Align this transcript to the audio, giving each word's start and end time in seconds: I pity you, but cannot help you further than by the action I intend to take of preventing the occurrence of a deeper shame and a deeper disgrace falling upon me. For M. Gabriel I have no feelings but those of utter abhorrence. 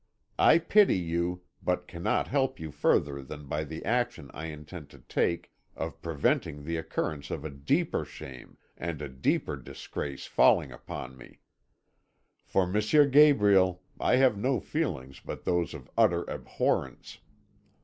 I 0.39 0.57
pity 0.57 0.97
you, 0.97 1.43
but 1.61 1.87
cannot 1.87 2.27
help 2.29 2.59
you 2.59 2.71
further 2.71 3.21
than 3.21 3.45
by 3.45 3.63
the 3.63 3.85
action 3.85 4.31
I 4.33 4.47
intend 4.47 4.89
to 4.89 4.97
take 4.97 5.51
of 5.75 6.01
preventing 6.01 6.63
the 6.63 6.77
occurrence 6.77 7.29
of 7.29 7.45
a 7.45 7.51
deeper 7.51 8.03
shame 8.03 8.57
and 8.75 8.99
a 8.99 9.07
deeper 9.07 9.55
disgrace 9.57 10.25
falling 10.25 10.71
upon 10.71 11.19
me. 11.19 11.41
For 12.47 12.63
M. 12.63 13.11
Gabriel 13.11 13.83
I 13.99 14.15
have 14.15 14.39
no 14.39 14.59
feelings 14.59 15.19
but 15.19 15.43
those 15.45 15.75
of 15.75 15.87
utter 15.95 16.23
abhorrence. 16.27 17.19